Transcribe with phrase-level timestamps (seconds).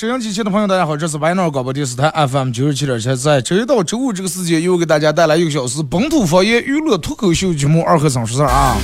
[0.00, 8.78] 收音机前的朋友，大家好，这是白闹广播电视台 FM 九十七点七，在周一到周五这个时间，又给大家带来一个小时本土方言娱乐脱口秀节目《二和尚说事儿》啊。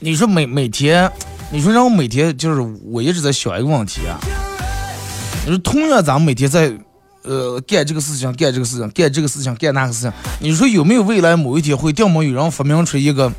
[0.00, 1.12] 你说每每天，
[1.50, 4.18] 你说让我每天就是我一直在想一个问题啊。
[5.44, 6.72] 你说同样咱们每天在
[7.26, 13.32] 呃干这个事情，干这个事情，干这个事情，干那个事情，你说有没有未来某一天会掉毛有人发明出一个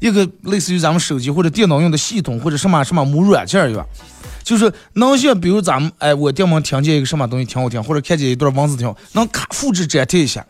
[0.00, 3.86] 一个类似于咱们手机或者电脑用的系统或者什么什么某软件儿一样，
[4.42, 10.44] 就是能像比如咱们哎我电门听见一个什么东西挺好听，或者看见一段文字挺好，能咔复制粘贴一下。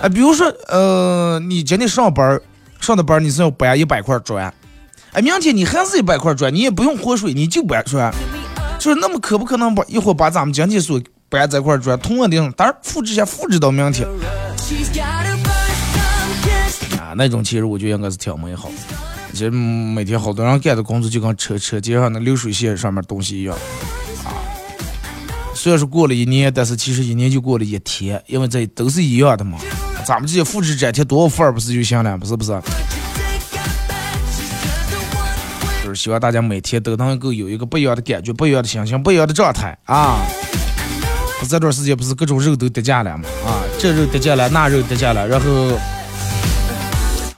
[0.00, 2.40] 哎，比如说呃你今天上班
[2.80, 4.52] 上的班你是要搬一百块砖，
[5.12, 8.12] 哎明天你还是一百块砖，你也不用活水，你就搬砖。
[8.78, 14.08] 就是那么可不可能把一会把咱们今天所搬这块砖同样的，当然复制一下，复制到明天。
[16.98, 18.70] 啊，那种其实我觉得应该是挺美好。
[19.32, 23.54] 其实每天好多人干的工作就跟车车街上的流水线上面东西一样。
[24.24, 24.32] 啊，
[25.54, 29.58] 虽然说过了一年，但是其实一年就过了一天，因为这都是一样的嘛。
[30.04, 32.58] 咱们这些复制粘贴多少份儿不是就行了，不是不是？
[35.84, 40.18] 就是希望大家每天都能够有一个不一样的感觉，不一样的心情，不一样的状态啊！
[41.46, 43.24] 这段时间不是各种肉都跌价了嘛？
[43.46, 45.78] 啊，这肉跌价了，那肉跌价了，然后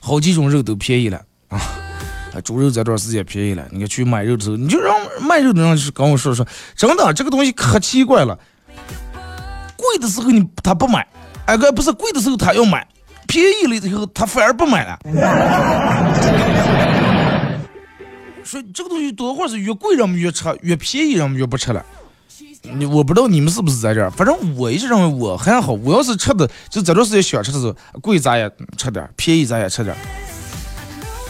[0.01, 1.61] 好几种肉都便宜了啊！
[2.45, 8.37] 猪肉这段时间便宜了，你看去买肉的时候，你就让卖肉的人跟我说说，真的这个东西可奇怪了，
[9.77, 11.07] 贵的时候你他不买，
[11.47, 12.87] 哎哥不是贵的时候他要买，
[13.29, 14.99] 便宜了以后他反而不买了。
[18.43, 21.85] 说这个东西多会是越贵人们越吃，越便宜人们越不吃了。
[22.63, 25.73] 你我不知道你们是不是在这儿，反正我一直认为我还好。
[25.73, 29.97] 我要是吃的，就这段时间想吃的时候，贵咱也吃点，便宜咱也吃点。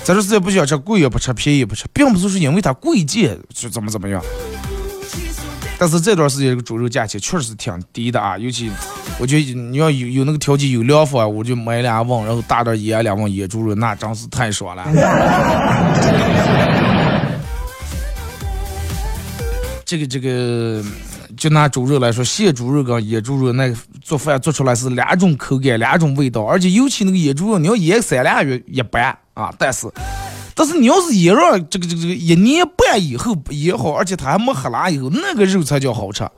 [0.04, 4.20] 这段时间不想吃，贵也不吃，便宜也不吃，并不是说因为它贵贱就怎么怎么样。
[5.78, 8.70] 但是这段时间这个猪肉价钱确实是挺低的啊，尤其
[9.18, 14.84] 我觉得你要有有那个条件有粮房，我就买两碗，然后打点盐，两碗野猪肉，那真是太爽了。
[19.86, 20.84] 这 个这个，
[21.40, 29.90] 就拿猪肉来说，鲜猪肉跟野猪肉那做饭做出来是两种口感，两种味道，而且尤其那个野猪肉，你要腌三两月一般啊，但是，
[30.54, 36.28] 但是你要是腌上这个这个这个一年半以后腌好，而且它还没黑拉以后，那个肉才叫好吃。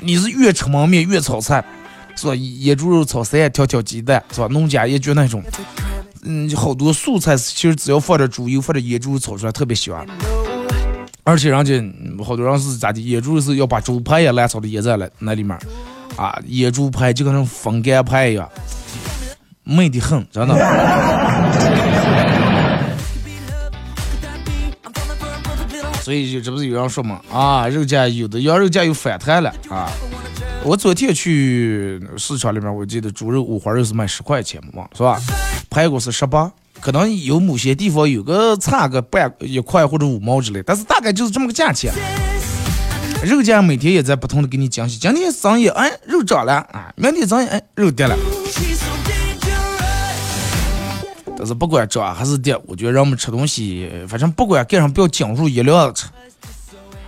[0.00, 1.64] 你是越吃焖面越炒菜，
[2.16, 2.34] 是吧？
[2.34, 4.48] 野猪肉炒三条条鸡蛋，是吧？
[4.50, 5.42] 农家也就那种，
[6.22, 10.06] 嗯，好多素菜其实只要放点猪油，放点野猪肉炒出来特别香。
[11.26, 11.72] 而且人家
[12.22, 13.00] 好多人是咋的？
[13.00, 15.58] 野猪是要把猪排也烂炒的腌在了那里面，
[16.16, 18.46] 啊，野猪排就跟那风干排一样，
[19.62, 20.54] 美的很，真的。
[26.02, 29.90] 所以就这不是有人说嘛，啊，肉价有的羊肉价又反弹了啊！
[30.62, 35.18] 我昨天去市场里面，我记得猪肉五花肉是卖十块钱嘛，是吧？
[35.70, 36.52] 排骨是十八。
[36.84, 41.90] 可能有某些地方有个差个半一块或者五毛之类，但是大概就是这么个价钱。
[43.24, 48.14] 肉价每天也在不同的给你讲起，今天涨一哎肉涨了啊，明天涨一哎肉跌了。
[51.38, 56.06] 但是不管涨还是跌，我觉得人们吃东西，反正不管干什么，不要尽数一量吃，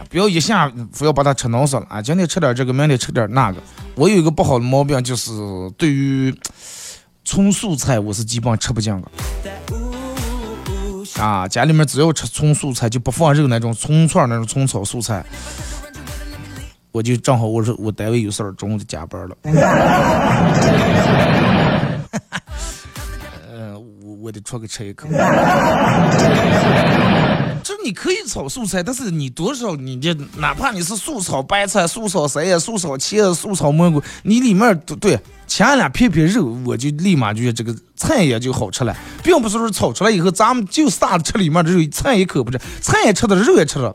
[0.08, 2.00] 不要一下非要把它吃孬死了啊。
[2.00, 3.58] 今天吃点这个，明天吃点那个。
[3.94, 5.30] 我有一个不好的毛病，就是
[5.76, 6.34] 对于。
[7.26, 9.10] 纯素菜我是基本吃不进的，
[11.20, 15.26] 啊，家里面只要吃葱素菜就不放肉那种葱串那种葱炒素菜，
[16.92, 19.36] 我就正好我说我单位有事儿，中午就加班了。
[23.50, 25.08] 呃，我我得出去吃一口。
[27.64, 43.94] 就你可以炒素菜，但是你多少你这哪怕你是素炒白菜、素炒啥呀、素炒茄子、素炒蘑菇，你里面都对切两片片肉，我就立马就这个菜也就好吃了，并不是说炒出来以后咱们就撒吃里面的肉，菜一口不吃，菜也吃的肉也吃了，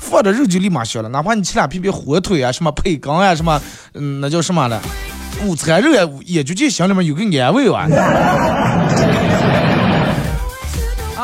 [0.00, 3.60] 放的肉就立马香了，哪怕你切两片片火腿啊、什么培根啊、什么
[3.94, 4.80] 嗯那叫什么了，
[5.44, 7.86] 午餐肉也也就这心里面有个安慰吧。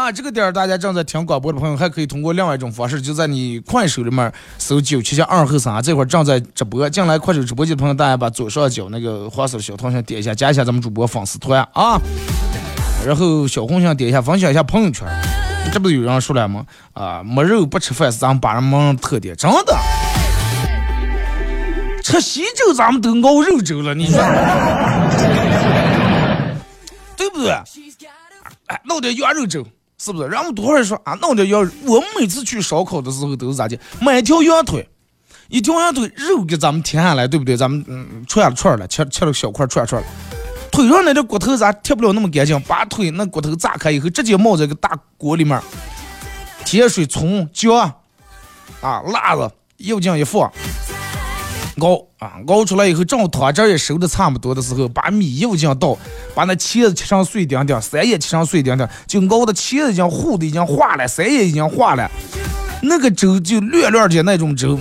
[0.04, 6.86] 啊，这个点儿大家正在听广播的朋友，还可以通过另外一种方式，就在你快手里面搜九七七二后三，这会儿正在直播。
[6.90, 11.98] 进来快手直播间的朋友，大家把左上角那个黄色小桃心点一下，加一下咱们主播粉丝团啊。
[13.06, 15.08] 然后小红心点一下，分享一下朋友圈。
[15.72, 16.66] 这不有人说了吗？
[16.92, 19.74] 啊，没肉不吃饭是咱们巴人们特点，真的。
[22.02, 24.18] 吃稀粥咱们都熬肉粥了，你说
[27.16, 27.50] 对不对？
[28.66, 29.66] 哎，弄点羊肉粥。
[30.04, 30.28] 是不是？
[30.28, 31.60] 然后多少人说啊，弄点羊。
[31.86, 33.78] 我们每次去烧烤的时候都是咋的？
[34.02, 34.86] 买条羊腿，
[35.48, 37.56] 一条羊腿肉给咱们停下来，对不对？
[37.56, 40.08] 咱们嗯串了串了，切切了小块串串了。
[40.70, 45.58] 腿上那点骨头咱贴不了那么干净，把腿那骨头炸开以后，直接冒在个大锅里面，
[46.66, 47.74] 铁水、葱、姜
[48.82, 50.52] 啊、辣子、油酱一放。
[51.80, 55.98] 熬啊，熬出来以后，正好汤汁也收的差不多的时候，把米油酱倒，
[56.34, 62.08] 把那茄子切成碎丁丁，三叶切成碎丁丁，就熬的茄子已经糊的已经化了，三叶已经化了，
[62.82, 64.78] 那个粥就略略的那种粥，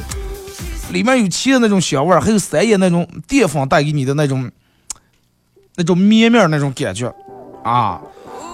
[0.92, 4.52] 里面有茄子那种香味，还有三叶那种淀粉带给你的那种
[5.76, 7.12] 那种绵绵那种感觉
[7.64, 8.00] 啊，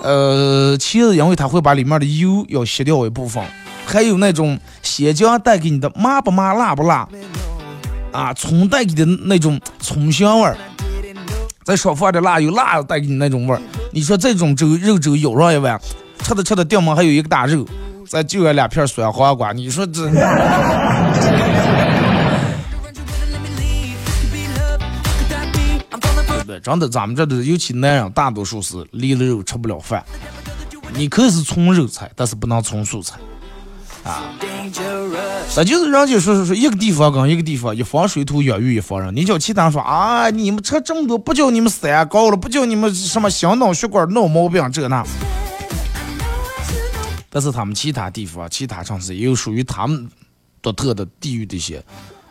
[0.02, 3.44] 呃，茄子因为它会把里面的油要吸掉一部分，
[3.86, 7.06] 还有那种鲜姜带给你的麻不麻、辣不辣。
[8.12, 10.58] 啊，葱带给的那种葱香味儿，
[11.64, 13.62] 再少放点辣油，辣带给你那种味儿。
[13.92, 15.80] 你说这种粥肉粥舀上一碗，
[16.24, 17.66] 吃的吃的，顶门还有一个大肉，
[18.08, 19.52] 再就来两片酸黄瓜。
[19.52, 20.12] 你说这，对
[26.40, 26.60] 不对？
[26.62, 30.04] 真的，咱们这的尤其男人，大多数是离了肉吃不了饭。
[30.94, 33.18] 你可以是纯肉菜，但是不能纯素菜。
[34.04, 34.24] 啊，
[35.58, 39.14] 那就是人家说说说一个地方跟一个地方，一方水土养育一方人。
[39.16, 45.04] 你叫其他说啊，你们吃这么多，不叫你们三高了，不叫你们什么心脑血管闹毛病这那。
[47.30, 50.10] 但是他们其他地方、其他城市也有属于他们
[50.62, 51.84] 独特的地域的一些，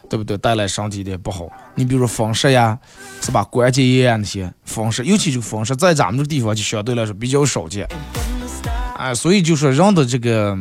[0.09, 0.39] 对不对？
[0.39, 1.49] 带来身体的不好。
[1.75, 2.79] 你比如说风湿呀，
[3.21, 3.43] 是吧？
[3.45, 7.87] 关节炎那些风湿，尤其这个风湿，在咱们这地方就相对来说比较少见。
[8.97, 10.57] 啊，所以就说人的这个。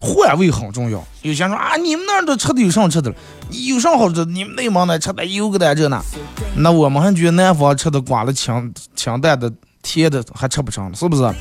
[0.00, 1.02] 换位很重要。
[1.22, 3.16] 有些人说啊，你们那儿都吃的有啥吃的了？
[3.50, 4.24] 有啥好吃？
[4.24, 6.00] 你们内蒙那吃的油个的这那，
[6.56, 9.52] 那我们还觉得南方吃的刮了清清淡的
[9.82, 11.34] 甜的还吃不成，是不是？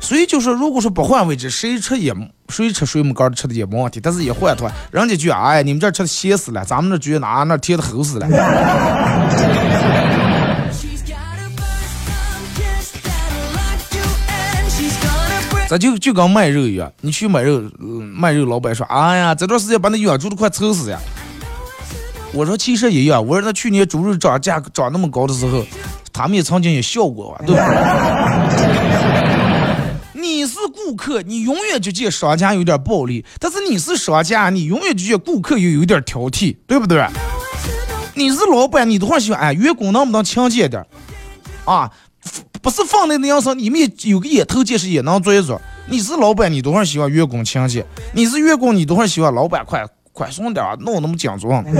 [0.00, 2.14] 所以就说，如果说不换位置，谁吃也
[2.48, 3.98] 谁吃水母干吃的也没问题。
[4.00, 8.26] 但是一换的话，人家就哎，你们这吃的咸死了，咱们这觉得哪那甜的齁死了。
[15.68, 20.98] 咱就就跟卖肉一样，你去买肉，卖肉老板说：“哎呀，这段时间把那养猪都快愁死呀。”
[22.32, 25.64] 我说：“其实也一样。”我说：“那去年猪肉涨价涨那么高的时候，
[26.12, 27.40] 他们也曾经也笑过吧？
[27.44, 27.66] 对不对？
[30.20, 37.04] 你是顾客，你永远就见商家有点暴力；但是你是商家，你永远就见顾客又有点挑剔，对不对？
[38.14, 40.86] 你是老板，你都会喜欢哎，员工能不能勤俭点？
[41.64, 41.90] 啊？”
[42.62, 45.60] 不是放在那样上，你们也有个眼头见识，也能做一做。
[45.88, 47.82] 你是老板，你多少希望员工亲切；
[48.12, 51.64] 你是员工，你多少希望老板快宽松点儿，弄那么紧张。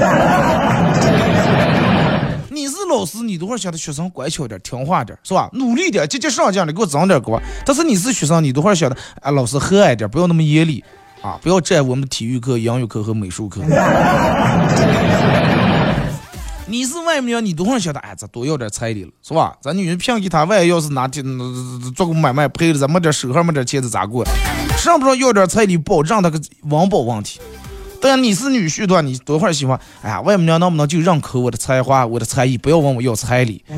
[2.50, 5.50] 你是老师，你多少想的学生乖巧点、听话点，是吧？
[5.52, 7.40] 努力点，积极上进的，给我挣点工。
[7.64, 10.83] 但是你是学生，你多少想的，哎，老师和蔼点，不要那么严厉
[11.21, 13.61] 啊，不要占我们体育课、英语课和美术课。
[16.68, 18.00] 你是外面你多少晓得？
[18.00, 19.56] 哎，这多要点彩礼了，是吧？
[19.62, 21.25] 咱女人骗给他，万一要是哪天
[21.94, 24.25] 做个买卖赔了，咱没点手上没点钱，子咋过？
[24.76, 27.40] 上不上要点彩礼，保障他个温饱问题。
[28.00, 29.80] 但你是女婿的话，你多会儿喜欢？
[30.02, 33.64] 哎呀，外母娘能不能就认可我的才华、我的才艺，不要问我要彩礼？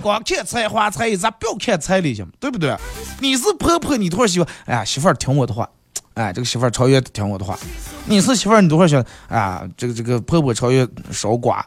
[0.00, 2.32] 光看才华、才艺，咱不要看彩礼行吗？
[2.40, 2.74] 对不对？
[3.20, 4.48] 你是婆婆，你多会儿喜欢？
[4.64, 5.68] 哎呀，媳妇儿听我的话。
[6.14, 7.58] 哎，这个媳妇儿超越听我的话。
[8.06, 9.62] 你是媳妇儿，你多会想啊？
[9.76, 11.62] 这个这个婆婆超越少寡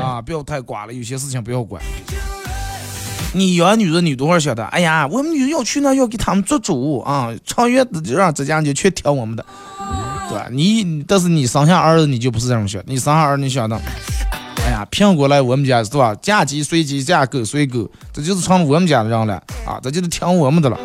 [0.00, 0.92] 啊，不要太寡了。
[0.92, 1.82] 有些事情不要管。
[3.36, 4.64] 你养女人，你多少晓得？
[4.66, 9.44] 哎呀，我们女人要去那要给他们做主啊，长远就让这家人就全听我们的，
[10.28, 10.46] 对吧？
[10.50, 13.76] 你但是你生下儿子，你就不是这种想，你生下儿子，你想的，
[14.64, 16.14] 哎呀，苹果来我们家是吧？
[16.22, 19.34] 嫁鸡随鸡，嫁狗随狗，这就是成我们家的人了
[19.66, 20.78] 啊，这就是听我们的了，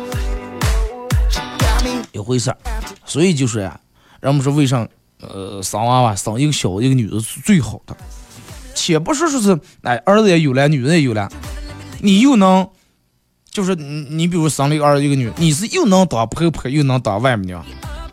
[2.22, 2.56] 回事儿。
[3.04, 3.80] 所以就是呀，
[4.20, 4.86] 人们说为啥
[5.20, 7.96] 呃生娃娃生一个小一个女的是最好的，
[8.74, 11.30] 且不是说是哎儿子也有了，女人也有了。
[12.00, 12.66] 你又能，
[13.50, 17.62] 就是你，你比如生了一个儿子一个女，你是又能当婆婆又能当外母娘，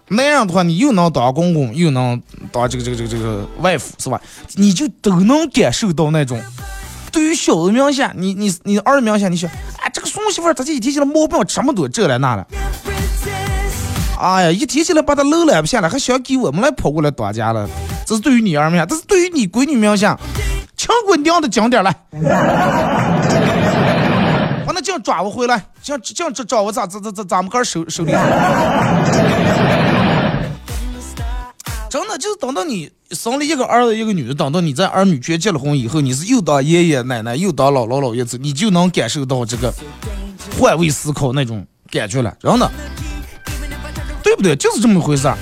[0.10, 2.22] 那样的话你又能当公公又能
[2.52, 4.20] 当这个这个这个这个外父是吧？
[4.56, 6.42] 你就都能感受到那种，
[7.14, 9.50] 对于小的明显，你你你儿子明显，你想，
[9.80, 12.46] 哎，这个孙媳妇她这一提起来毛病这么多，这来那了，
[14.20, 17.70] 哎呀，一提起来把她搂揽不下来，还想给我们来跑过来打架了，
[18.06, 20.16] 这是对于你儿明显，但是对于你闺女明显，
[20.76, 21.96] 请给我娘的讲点来。
[24.66, 28.12] 把那劲抓我回来，想想这找我咋咋咋咋咱们哥手手里。
[31.90, 39.74] 真的就是等到你生了一个儿子一个女的，等到你在儿女全结了婚以后，你是又当爷爷奶奶又当姥姥姥爷子，你就能感受到这个
[40.60, 42.70] 换位思考那种感觉了，真的，
[44.38, 44.56] 不对？
[44.56, 45.38] 就是这么回事儿。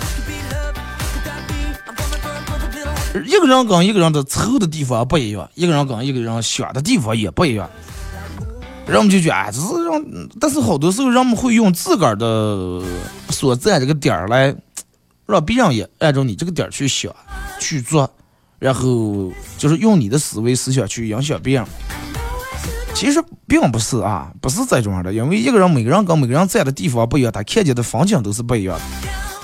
[3.26, 7.70] 一个人跟一个人的愁的地方不一样，一个人跟一个人想的地方也不一样。
[8.88, 10.04] 人们就觉得，这是让，
[10.40, 12.82] 但是好多时候人们会用自个儿的
[13.30, 14.54] 所在这个点儿来，
[15.26, 17.14] 让别人也按照你这个点儿去想、
[17.60, 18.10] 去做，
[18.60, 21.66] 然后就是用你的思维思想去影响别人。
[22.96, 28.84] 其实并不是啊，不是这种样的，因为一个人每个人跟每个人在的地方不一样，他看见的风景都是不一样的。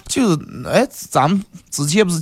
[0.07, 2.21] 就是哎，咱们之前不是。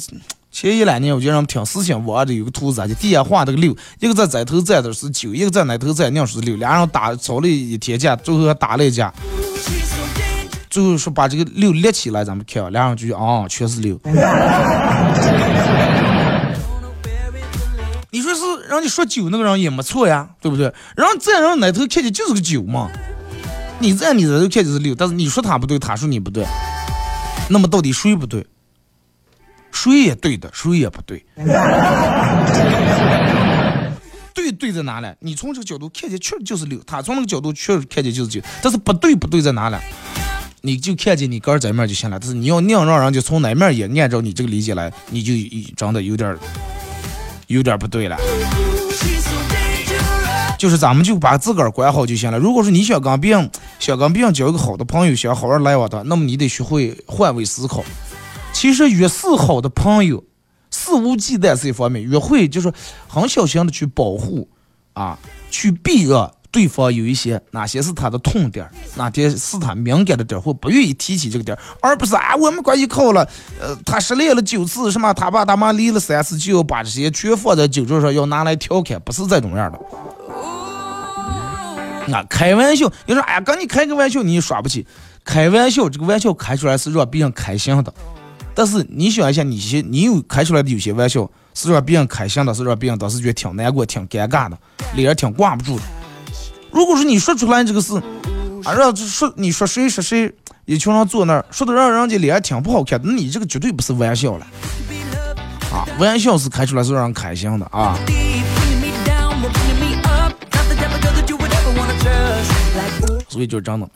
[0.51, 9.13] 前一两年，我就让听事情网的有个兔子，就地下画的个六，一个在这头站的是九，一个在那头站，那是六，俩人打吵了一天架，最后还打了一架，
[10.67, 13.99] 最后说把这个六立起来，咱们看，俩人就啊，全是六。
[18.09, 20.71] 你说是让你说九那个人也没错呀，对不对？
[20.95, 22.89] 然后站人奶头看见就是个九嘛，
[23.79, 26.45] 你在你这头看见是六，但是你说他不对，他说你不对，
[27.49, 28.45] 那么到底谁不对？
[29.71, 31.25] 谁也对的，谁也不对。
[34.33, 35.07] 对对在哪里？
[35.19, 38.41] 你从这个角度看见确实就是六，他从那个角度确实看见就是九。
[38.61, 39.75] 但是不对不对在哪里？
[40.61, 42.17] 你就看见你个儿在面就行了。
[42.19, 45.33] 但是你要硬让人家从哪面也按照你这个理解来，你就
[45.77, 46.35] 长得有点
[47.49, 48.17] 有点不对了。
[50.57, 52.37] 就是咱们就把自个儿管好就行了。
[52.37, 57.83] 如果说你想跟别人想跟别人交一个好的朋友，想好好来往的，那么你得学会换位思考。
[58.51, 60.23] 其实越是好的朋友，
[60.69, 62.71] 肆无忌惮是一方面，越会就是
[63.07, 64.49] 很小心的去保护，
[64.93, 65.17] 啊，
[65.49, 73.27] 去避让对方有一些哪些是他的痛点，哪些是他敏感的点，或不愿意提起这个点，而不是啊我们关系好了，
[73.61, 79.79] 呃他失恋了九次，什么他爸他妈离了三次，就要把这些全放在酒桌上要拿来调侃，不是这种样的。
[82.11, 84.87] 啊，开玩笑，你说哎呀跟你开个玩笑你也耍不起，
[85.23, 87.93] 开玩笑这个玩笑开出来是让别人开心的。
[88.55, 94.57] 但是你想一下，你些你有开出来的有些玩笑，是让别人开心的，是让别人当时觉得挺难过、挺尴尬的，
[94.95, 95.83] 脸挺挂不住的。
[96.71, 97.95] 如果说你说出来这个事，
[98.63, 100.33] 啊，让说你说谁说谁，
[100.65, 104.47] 一群人坐那儿，说的让人家脸挺不好看，那你这个绝对不是玩笑了，
[105.71, 107.97] 啊，玩笑是开出来是让人开心的啊。
[113.27, 113.87] 所以就真的，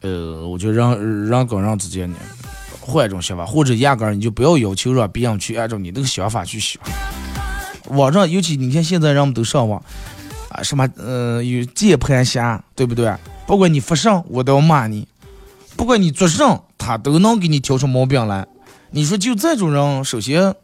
[0.00, 2.16] 呃，我觉得人人跟人之间呢。
[2.80, 6.82] 换一种想法，或者压根儿你就不要要求让别人去按照你那个想法去想。
[7.90, 9.80] 网上尤其你看现在人们都上网
[10.50, 13.10] 啊，什么呃有键盘侠，对不对？
[13.46, 15.06] 不管你发什，我都要骂你；
[15.76, 18.46] 不管你做上，他都能给你挑出毛病来。
[18.90, 20.54] 你说就这种人，首先。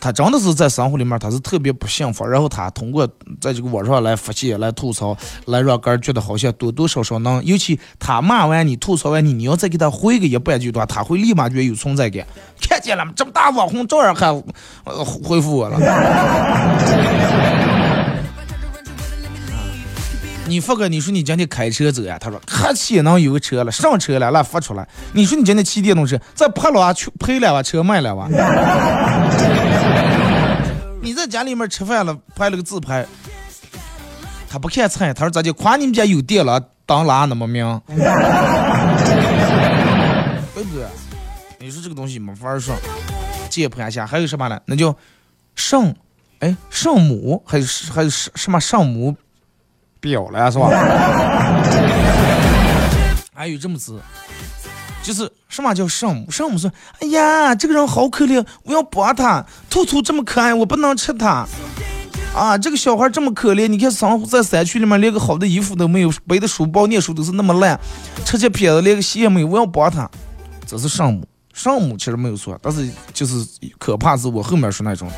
[0.00, 2.24] 他真的是在生活里面，他是特别不幸福。
[2.24, 3.04] 然后他通过
[3.40, 7.44] 在这个网上来发泄、来吐槽，来让个人觉得好像多多少少能。
[7.44, 12.24] 尤其他骂完你、吐槽完你，你要再给他回个一半句话，他会立马觉得有存在感。
[12.60, 13.12] 看见了吗？
[13.16, 14.32] 这么大网红照样还
[15.24, 15.80] 回复我了。
[20.48, 22.16] 你发个，你说你今天开车走呀？
[22.18, 24.88] 他说还起能有个车了，上车了，来发出来。
[25.12, 28.26] 你说你今天骑电动车，再拍了啊，去赔了啊，车卖了啊。
[31.02, 33.06] 你在家里面吃饭了，拍了个自拍，
[34.48, 37.96] 他不看菜，他说咋就夸你们家有电了，当拉那么明，对
[40.64, 40.86] 不对？
[41.60, 42.74] 你说这个东西没法说，
[43.50, 44.58] 键盘侠还有什么呢？
[44.64, 44.96] 那叫
[45.54, 45.94] 圣，
[46.38, 49.14] 哎，圣母，还是还是什么圣母？
[50.00, 50.68] 表了是吧？
[53.34, 54.00] 还 有这么子，
[55.02, 56.30] 就是什么叫圣母？
[56.30, 59.44] 圣母说：“哎呀，这个人好可怜，我要帮他。
[59.70, 61.46] 兔兔这么可爱，我不能吃它。
[62.34, 67.78] 啊，这个小孩这么可怜，你看生活在山区里面，连个好的衣服都没有，背的书包念书都是那么烂，
[68.24, 70.08] 吃起片子连个鞋也没有，我要帮他。
[70.66, 73.44] 这是圣母，圣母其实没有错，但是就是
[73.78, 75.08] 可怕是我后面说那种，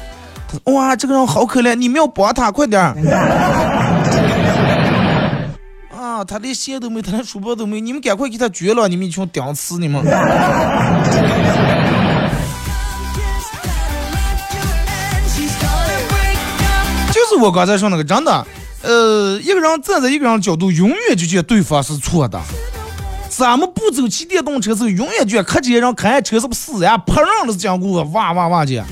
[0.48, 2.94] 他说哇，这个人好可怜，你们要帮他，快点儿。
[6.24, 8.88] 他连鞋都没，他连书包都没，你们赶快给他绝了！
[8.88, 10.04] 你们一群屌丝，你们！
[17.12, 18.46] 就是我刚才说那个，真的，
[18.82, 22.40] 呃，一个人站在一个人角度，永远就觉得对方是错的。
[23.28, 26.98] 咱们不走骑电动车时候，永远觉得看这些人开车是不是死呀？
[26.98, 28.84] 碰上了是讲过哇哇哇的。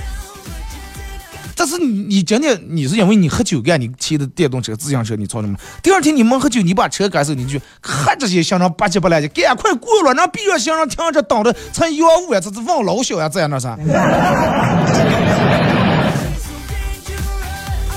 [1.58, 5.58] 但是你你今天你是因为你喝酒干，你骑的电动车、自行车，你操你妈！
[5.82, 13.74] 第二天你们喝酒，你把车开走，你就看这些行人八七八烂的，赶快过了，让别人行人停着等着，才幺五呀，这是忘老小呀，在那啥，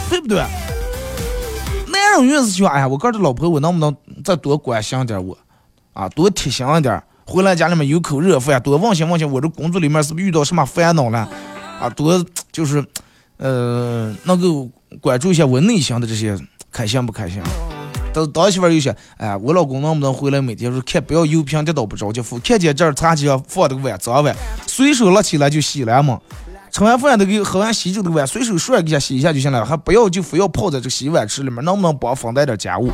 [0.10, 0.40] 对不对？
[1.92, 5.38] 男人永远是喜欢，哎呀，我告诉老婆，我能不能再多关心点我，
[5.94, 11.30] 啊，多贴心一点，回来家里面有口热饭，多问心问心，我这工作里面是不是遇到什么烦恼了？
[11.80, 12.84] 啊，多就是。
[13.42, 14.70] 呃，能够
[15.02, 16.38] 关注一下我内心的这些
[16.72, 17.42] 开心不开心？
[18.14, 24.36] 当当媳妇儿又想，哎，我老公能不能回来每天说看不要油瓶跌倒不着急，看见这儿茶几上放的个碗脏碗，
[24.68, 26.20] 随手拿起来就洗了嘛。
[26.72, 32.92] 吃完饭都给喝完喜酒的碗，随手涮一下洗一下就行了，还不要就非要泡在这个洗碗池里面，能不能帮分担点家务？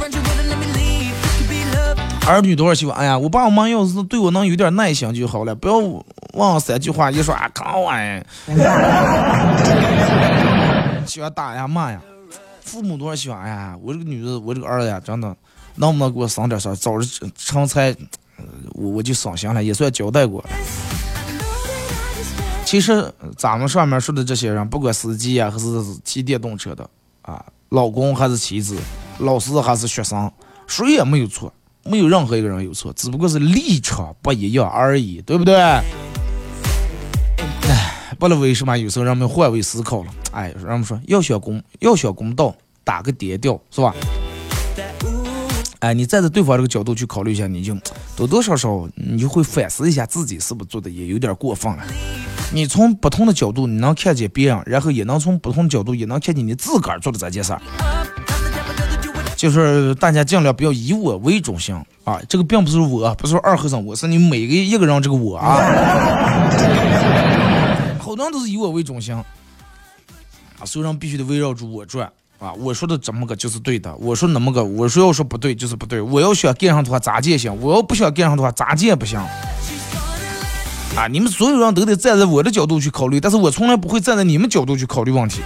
[2.27, 2.95] 儿女多少喜欢？
[2.97, 5.77] 哎呀，我爸我妈要是对我能有点耐心就好了，不要
[6.33, 8.23] 忘了三句话一说啊，看我哎，
[11.07, 12.01] 喜欢打呀骂呀。
[12.61, 13.41] 父母多少喜欢？
[13.41, 15.33] 哎呀，我这个女的，我这个儿子呀，真的
[15.75, 16.75] 能不能给我省点事？
[16.75, 17.05] 早日
[17.37, 17.95] 成才，
[18.73, 20.49] 我我就省心了，也算交代过了。
[22.65, 25.65] 其实咱们上面说的这些人，不管司机呀，还是
[26.03, 26.85] 骑电动车的
[27.21, 28.75] 啊，老公还是妻子，
[29.19, 30.29] 老师还是学生，
[30.67, 31.53] 谁也没有错。
[31.89, 35.55] 没有任何一个人有错，只不过是立场不一样而已，对不对？
[35.55, 35.83] 哎，
[38.19, 40.11] 不知道为什么有时候人们换位思考了。
[40.31, 43.95] 哎，人们说要想公要想公道，打个颠调，是吧？
[45.79, 47.75] 哎，你站在对方这个角度去考虑一下，你就
[48.15, 51.83] 多多少少你就会反思一下自己是不是做的也有点过分了。
[52.53, 57.61] 你从不同的角度，你能看见别人，然后也能从不同角度也能看见你自个儿做的这件事儿。
[59.37, 62.19] 就是大家尽量不要以我为中心啊！
[62.27, 65.61] 这个并不是我，不是二和尚，我是你每个一个人这个我啊。
[67.99, 69.23] 好多人都是以我为中心啊，
[70.65, 72.51] 所有人必须得围绕住我转啊！
[72.53, 79.19] 我说的怎么个就是对的，我说那么个，我说要说不对就是不对，我要想干上的话咋也行，我要不想干上的话咋也不行
[80.97, 81.05] 啊！
[81.11, 85.41] 你们所有人都得站在我的角度去考虑，但是我从来不会站在你们角度去考虑问题。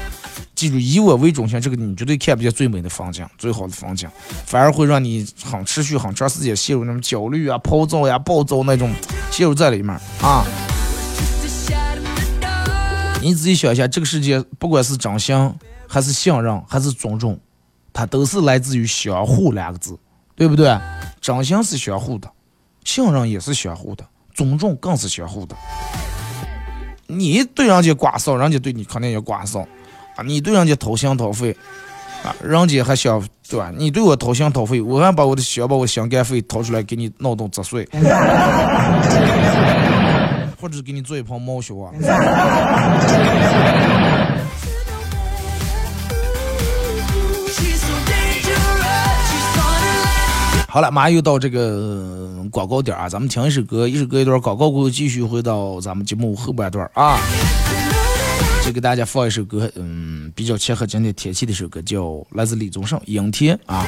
[0.62, 4.08] 记住，以我为中心，这个你绝对看不见最美的风景，最好的风景，
[4.46, 8.94] 反而会让你很持续、很长时间陷入那种焦虑啊、暴躁呀、暴躁那种
[9.32, 9.90] 陷入在里面
[10.22, 10.46] 啊。
[13.24, 15.36] 你自己想一下，这个世界不管是真心，
[15.88, 17.40] 还是信任，还是尊重，
[17.92, 19.98] 它都是来自于相互两个字，
[20.36, 20.78] 对不对？
[21.20, 22.32] 真心是相互的，
[22.84, 25.56] 信任也是相互的，尊重更是相互的。
[27.08, 29.68] 你对人家刮骚，人家对你肯定也刮骚。
[30.26, 31.56] 你对人家掏心掏肺，
[32.24, 33.72] 啊，人家还想对吧？
[33.78, 37.88] 你对我掏心掏肺，我还把我的想把我心肝肺掏出来给你脑洞砸碎，
[40.60, 41.92] 或者给你做一盆猫血啊。
[50.68, 57.18] 好了，马上又到这个广告点啊，咱们听一首歌，一首歌一段广告过后，继续回到咱们节目后半段啊。
[58.64, 63.86] 就给大家放一首歌，嗯，比较切合今天天气的一首歌，叫来自李宗盛《阴天》啊。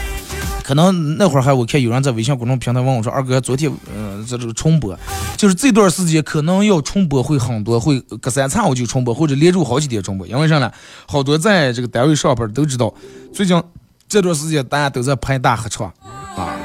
[0.64, 4.98] 可能那会儿还我看有人在微信公众平台问我说：“二哥，昨天嗯在这个重播，
[5.38, 10.26] 就是这段时间可能要重播会很多，会隔三差五就重播，或者连着好几天重播。
[10.26, 10.72] 因为啥呢？
[11.06, 12.94] 好多在这个单位上班都知道，
[13.34, 13.62] 最近
[14.08, 15.88] 这段时间大家都在拍大合唱
[16.36, 16.58] 啊，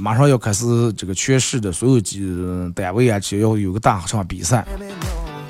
[0.00, 2.20] 马上要开始这个全市的所有几
[2.74, 4.66] 单位啊，就要有个大合唱比赛。”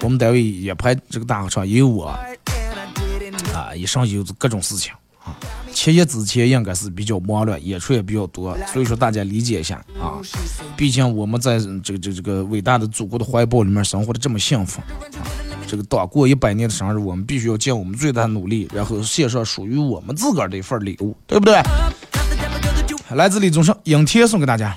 [0.04, 2.04] 我们单位也拍这个大合唱，也有我
[3.54, 4.92] 啊，一上有各种事情
[5.24, 5.34] 啊。
[5.72, 10.20] 七一之前应该是比较忙了，演出也比较多，所以说大家理解一下啊。
[10.76, 15.24] 毕竟我们在这个这个这个伟大的祖国的怀抱里面生活的这么幸福啊，
[15.66, 21.62] 这个党过一百年的生日，我们必须要尽我们最大的努力，然后献上属于我们自个儿的一份礼物，对不对？
[23.14, 24.76] 来自李宗盛《影天》送给大家。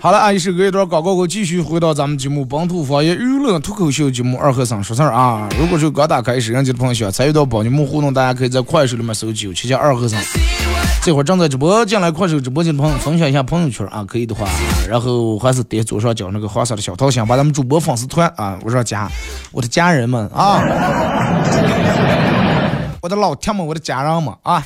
[0.00, 5.48] 好了，啊，一首歌一段广告后，继续回到咱们节目本土方言娱乐脱口秀节目《二和尚说事儿》啊。
[5.58, 10.20] 如果是刚打开摄像机的朋友，想参与到帮你们互动，大家可以在快手里面搜九七七二和尚。
[11.02, 14.46] 这会儿正在直播，进来快手直播间的朋友分享一下朋友圈啊，可以的话，
[14.88, 19.10] 然后还是点左上角那个黄色的小桃心，把咱们主播粉丝团啊，我说加
[19.50, 20.62] 我的家人们啊，
[23.02, 24.64] 我的老铁们，我的家人们啊，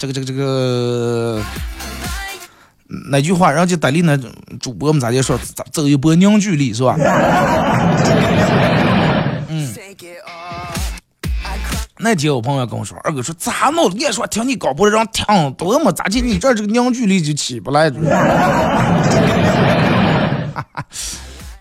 [0.00, 1.40] 这个这个这个。
[3.10, 4.18] 那句话，人家带力那
[4.60, 5.38] 主播们咋就说，
[5.72, 6.96] 走一波凝聚力是吧？
[9.48, 9.74] 嗯。
[11.98, 13.90] 那天我朋友跟我说，二哥说咋弄？
[14.00, 16.20] 俺说听你广播的人听多么咋地？
[16.20, 17.90] 你这这个凝聚力就起不来。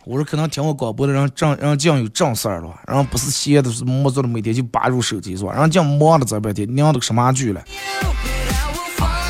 [0.05, 5.53] 我说可能听我广播的人正人讲有正事儿了，然后不是闲的，是没做的，每天就扒住手机是吧？
[5.53, 7.61] 人讲忙了这半天，拧的什么剧了？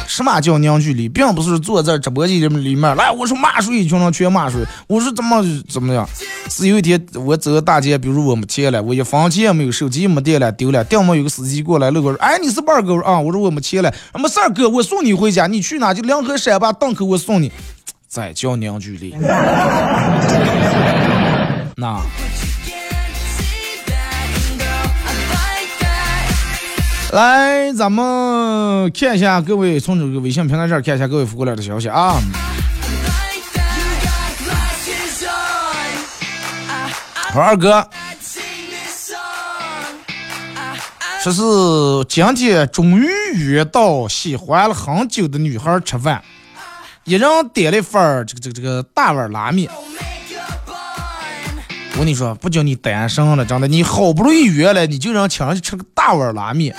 [0.08, 6.08] 什么叫凝聚力，并不是坐在直播间里面来，我说骂谁一群人全骂谁，我说怎么怎么样？
[6.50, 10.84] 是有一天我走大街，比如我没钱了，我一分钱也没有，手机也没电了，丢了。
[10.84, 13.20] 电话有个司机过来路过说，哎，你是二哥啊？
[13.20, 17.52] 我说我没钱了，没事哥，我送你回家，你去哪就两河山吧，档口我送你。
[18.08, 19.16] 再叫凝聚力，
[21.76, 22.00] 那。
[27.14, 32.20] 来，咱们看一下各位从这个微信平台这儿看一下各位发过来的消息啊。
[37.36, 37.88] 我二哥，
[41.22, 41.42] 说是
[42.10, 46.20] 今天终于约到喜欢了很久的女孩吃饭，
[47.04, 49.70] 一人点了一份这个这个这个大碗拉面。
[51.94, 56.76] 我跟你说，不叫你单身了，真的，你好不容易约了，你就让请人去吃个大碗拉面。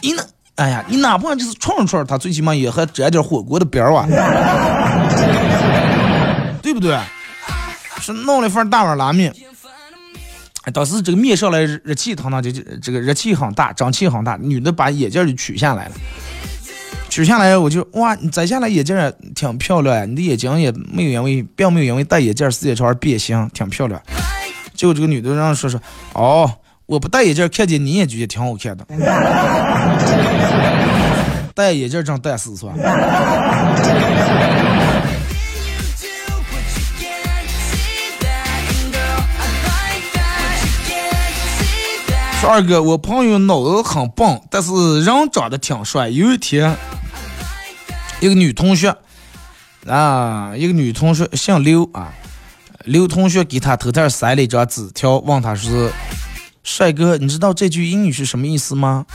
[0.00, 0.24] 你那，
[0.56, 4.06] 哎呀，你哪怕就是串串，他最起码也还沾点火锅的边儿啊，
[6.62, 6.98] 对不对？
[8.00, 9.32] 是弄了一份大碗拉面，
[10.64, 12.50] 哎，当时这个面上来热气腾腾，就
[12.82, 15.92] 这个热气很大，蒸汽很大，女的把眼镜就取下来了，
[17.12, 24.00] 取下来我就哇，你摘下来眼镜也挺漂亮，你的眼睛也没有因为，并没有因为戴眼镜视野超而变形，挺漂亮。
[24.74, 25.78] 结果这个女的让说说，
[26.14, 26.50] 哦。
[26.86, 28.84] 我不戴眼镜，看见你也觉得挺好看的。
[31.54, 32.72] 戴眼镜真戴死是吧？
[42.42, 44.72] 说二哥，我朋友脑子很棒，但是
[45.04, 46.08] 人长得挺帅。
[46.08, 46.76] 有一天，
[48.20, 48.92] 一个女同学
[49.86, 52.12] 啊，一个女同学姓刘啊，
[52.84, 55.88] 刘同学给他头头塞了一张纸条，问他说。
[56.64, 59.06] 帅哥，你知道这句英语是什么意思吗？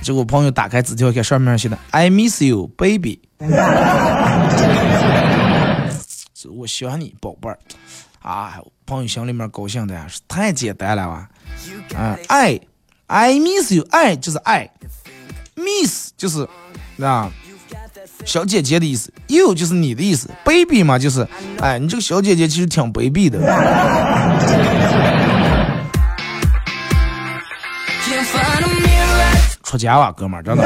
[0.00, 3.20] 结果朋友打开纸条看，上面写的 "I miss you, baby"，
[6.56, 7.58] 我喜欢你，宝贝儿。
[8.22, 11.28] 啊，朋友心里面高兴的呀，是太简单了吧？
[11.94, 12.60] 啊，爱
[13.06, 14.70] ，I miss you，爱就是爱
[15.56, 16.46] ，Miss 就是
[17.02, 17.30] 啊
[18.24, 21.26] 小姐姐的意思，You 就是你的意思，Baby 嘛就是
[21.60, 23.38] 哎你这个小姐姐其实挺卑鄙的。
[29.62, 30.62] 出家吧，哥们儿，真的。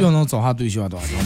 [0.00, 1.24] 又能找下对象的，真的。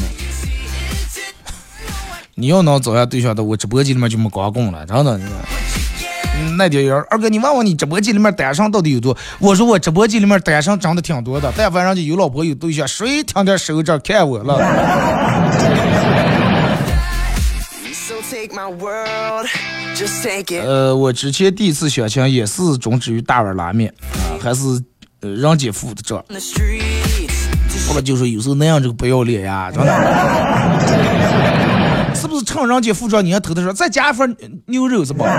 [2.34, 5.18] 你要能找下对象的，我直播间里面就没光棍了，真的。
[6.56, 9.16] 那天有人二哥，你问问你直播间里面单身到底有多？
[9.38, 14.56] 我说我直播间里面单身真的挺多的，但凡人家有老婆有对象，谁天天守着看我了？
[20.62, 24.60] 呃，我之前第一次相亲也是终止于大碗拉面啊，还是
[25.20, 26.24] 呃人家付的账。
[27.88, 31.67] 后来就说有时候那样这个不要脸呀，真的。
[32.20, 35.24] 是不是趁人家服装，你还偷偷说再加一份牛肉是吧？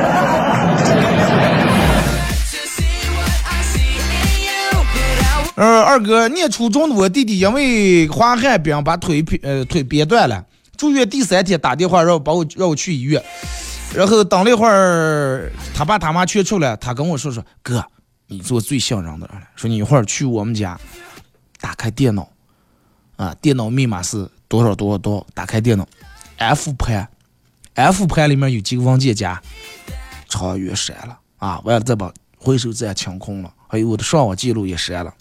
[5.55, 10.41] 呃，二哥，念初中的我弟弟因为滑旱冰把腿劈呃腿憋断了，
[10.77, 13.21] 住院第三天打电话让我把我让我去医院，
[13.93, 17.83] 然后等了一会儿，他爸他妈全出来，他跟我说说哥，
[18.27, 20.79] 你做最像人的了，说你一会儿去我们家，
[21.59, 22.29] 打开电脑，
[23.17, 25.85] 啊，电脑密码是多少多少多少，打开电脑。
[26.39, 27.09] F 盘
[27.73, 29.41] ，F 盘里面有几个文件夹，
[30.29, 31.59] 超越删了啊！
[31.65, 35.13] 完了再把回收站清空了，还有我的上网记录也删了。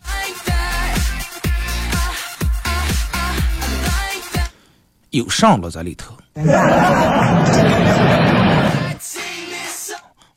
[5.11, 6.17] 有上了在里头，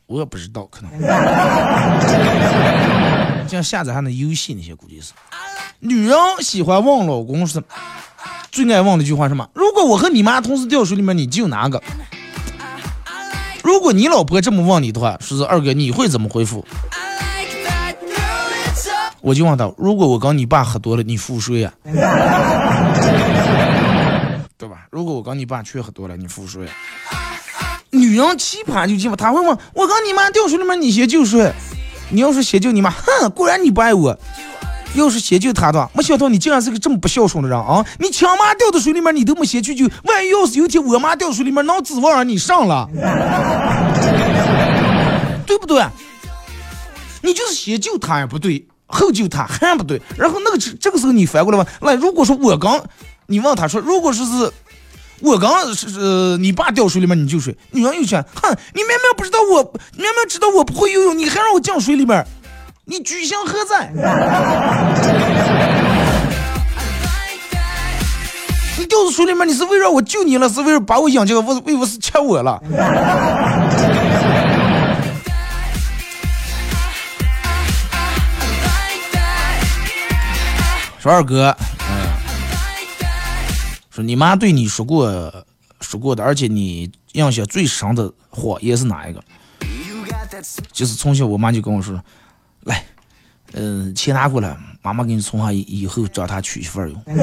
[0.08, 0.92] 我也不知道，可能
[3.48, 5.14] 像下载还能游戏那些估计是。
[5.78, 7.64] 女人喜欢问老公是。
[8.52, 9.48] 最爱问的一句话什么？
[9.54, 11.82] 如果我和你妈同时掉水里面，你救哪个？
[13.64, 16.66] 如果你老婆这么问你的话，说是二哥，你会怎么回复？
[19.22, 21.72] 我就问他：如果我跟你爸喝多了，你付谁呀？
[24.58, 24.86] 对吧？
[24.92, 26.68] 如果我跟你爸去喝多了，你付谁？
[27.92, 31.54] 女人奇葩就奇葩，他会问我跟你妈掉水里面，你先救谁？
[32.10, 34.20] 你要是先救你妈，哼，果然你不爱我。
[34.96, 37.86] 要是先救他的话，没想到你竟然是个这么不孝顺的人啊！
[38.00, 42.90] 你亲妈掉到水里面，你都没先去救，万一要是有天我妈掉水里面，能指望让你上了，
[45.48, 45.84] 对不对？
[47.24, 52.84] 你就是先救他也不对，后救他还不对，然后那个这个时候你反过来问，那如果说我刚，
[53.28, 54.52] 你问他说，如果说是
[55.22, 57.56] 我刚是是你爸掉水里面，你救谁？
[57.72, 59.64] 女人又想，哼，你明明不知道我，
[59.96, 62.26] 明明知道我不会游泳，你还让我降水里面。
[62.92, 63.90] 你居心何在？
[68.78, 72.62] 你掉到水里面，你是为了我救你了，是为了把我养这个，为为我是欠我了。
[81.00, 82.10] 说二哥，嗯，
[83.90, 85.34] 说你妈对你说过
[85.80, 89.24] 说过的，而且你印象最深的谎言是哪一个？
[90.74, 91.98] 就是从小我妈就跟我说。
[92.64, 92.84] 来，
[93.54, 97.04] 嗯，钱拿过来，妈妈给你存下，以后找他娶媳妇用。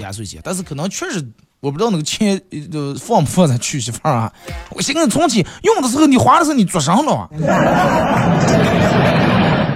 [0.00, 1.24] 压岁钱，但是可能确实，
[1.60, 2.40] 我不知道那个钱
[2.72, 4.32] 呃放不放在娶媳妇啊？
[4.70, 7.28] 我先给你存起，用的时候你花的时候你做上了，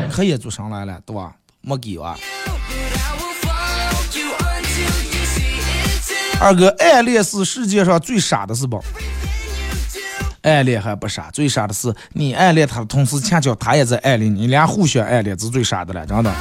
[0.11, 1.33] 可以做上来了，对吧？
[1.63, 2.17] 没给啊。
[6.41, 8.79] 二哥，暗恋是世界上最傻的是吧？
[10.43, 16.33] 暗恋还不傻，最傻的是你暗恋他的同时，恰巧他也在暗恋你，俩互相暗恋是最傻的了，真的。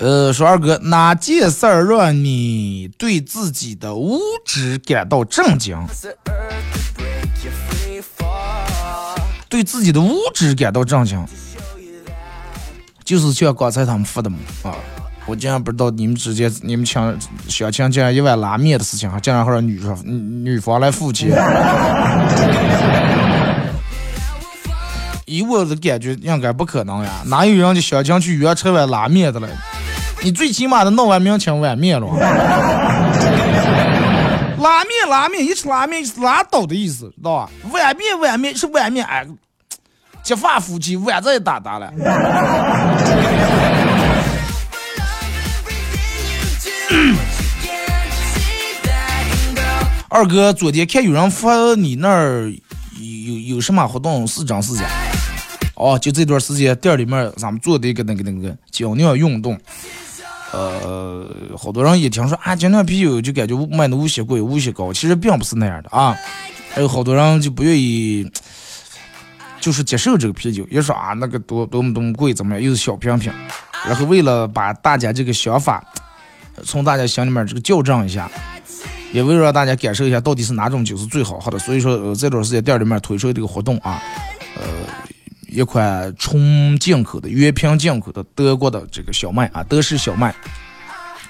[0.00, 5.78] 呃，说二哥，哪件事儿让你对自己的无知感到震惊？
[9.48, 11.24] 对自己的无知感到震惊，
[13.04, 14.74] 就是像刚才他们说的嘛啊。
[15.26, 17.16] 我竟然不知道你们之间你们抢
[17.48, 21.30] 小强竟然一碗拉面的事情，竟然会让女方女方来付钱。
[25.26, 29.48] 以我的感觉，应该不可能呀，哪有人家小强去约吃碗拉面的了？
[30.22, 32.06] 你最起码得弄碗面请碗面了。
[34.58, 37.50] 拉面拉面，一吃拉面是拉倒的意思，知道吧？
[37.72, 39.26] 碗面碗面是碗面，哎，
[40.22, 41.92] 结发夫妻碗再打打了。
[50.14, 52.48] 二哥，昨天看有人发你那儿
[53.00, 54.84] 有有什么活动是真是假？
[55.74, 59.58] 哦，就这段时间店里面咱们做的一个那个那个精酿运动，
[60.52, 66.16] 呃，好多人一听说啊精酿啤酒就感觉卖的无锡贵无锡高，其实并不是那样的啊，
[66.70, 68.30] 还有好多人就不愿意。
[69.58, 73.32] 就是接受这个啤酒，也说啊那个多多么多么贵，怎么样，又是小瓶瓶。
[73.84, 75.84] 然后为了把大家这个想法
[76.62, 78.30] 从大家心里面这个校正一下，
[79.14, 84.02] 也为了让大家感受一下到底是哪种酒是最好喝的，所以说这段时间店里面推出这个活动啊，
[84.56, 84.62] 呃
[85.48, 90.34] 一款纯进口的原瓶进口的德国的这个小麦啊，德式小麦，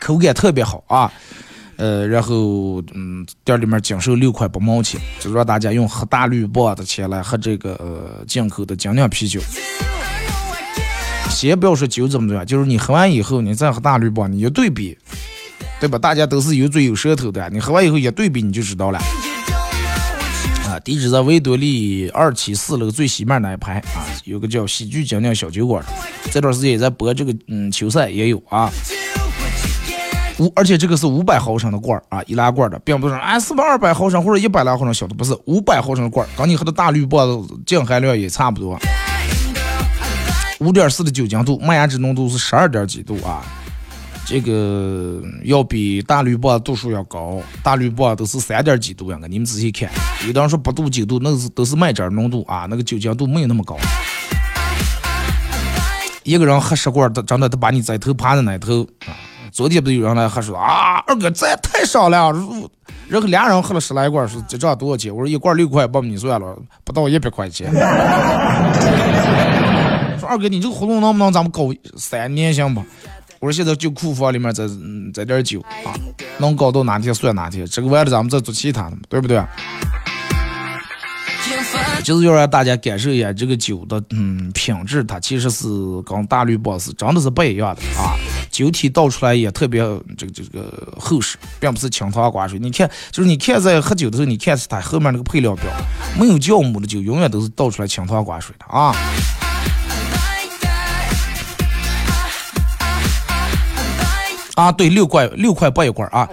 [0.01, 1.13] 口感特别好啊。
[1.77, 9.41] 呃，然后嗯，店里面仅售六块八毛钱，就让大家用喝大绿棒的钱来喝这个呃进口的精酿啤酒。
[11.29, 14.97] 先不要说酒怎么怎么样，就是你喝完以后，你再喝大绿棒，你一对比，
[15.85, 15.99] 对吧？
[15.99, 18.99] 大家都是有嘴有舌头的，你喝完以后一对比，你就知道了。
[20.67, 25.85] 啊，地址在维多利二期四楼最西面那一排啊，有个叫喜剧精酿小酒馆，
[26.31, 28.73] 这段时间也在播这个嗯球赛也有啊。
[30.39, 38.81] 五，而且这个是五百毫升的罐儿啊，易拉罐的，并不是啊四百二百毫升或者一百来毫升小的，不是五百毫升的罐儿，跟你喝的大绿棒净含量也差不多。
[40.61, 43.45] 五点四的酒精度，麦芽汁浓度是十二点几度啊，
[44.27, 49.91] 这个要比大绿棒度数要高，大绿棒都是三点几度样的，你们仔细看，
[50.27, 53.77] 有的人说八度九度，那是都是麦汁浓度啊，那个酒精度没有那么高。
[56.23, 59.13] 一个人喝十罐，他真的他把你在头趴在那头啊。
[59.53, 62.33] 昨天不是有人来喝说啊，二哥这也太少了，
[63.07, 65.15] 然后俩人喝了十来罐，说这账多少钱？
[65.15, 67.71] 我说一罐六块，把你算了，不到一百块钱。
[70.19, 72.83] 说二哥你这个活动能不能咱们搞三年行不？
[73.45, 74.67] 我说现在就库房里面再
[75.13, 75.93] 再点酒啊，
[76.39, 79.39] 能搞到哪天算哪天，这个完了咱们再做其他的，对不对？
[82.03, 85.69] 就是要让大家感受一下这个酒的嗯品质，它其实是
[86.07, 88.17] 跟大绿棒是真的是不一样的啊。
[88.51, 89.83] 酒体倒出来也特别
[90.17, 92.59] 这个这个厚实，并不是清汤寡水。
[92.59, 95.65] 你看，就是你看在喝酒的时候，你看它后面那个配料表，
[96.19, 98.95] 没有酵母的酒永远都是倒出来清汤寡水的啊。
[104.55, 106.29] 啊，对，六块六块八一罐啊。